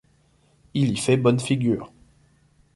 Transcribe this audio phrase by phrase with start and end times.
[0.73, 1.93] Il y fait bonne figure.